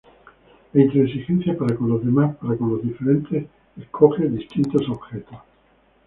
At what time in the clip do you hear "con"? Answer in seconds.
1.75-1.87, 2.57-2.71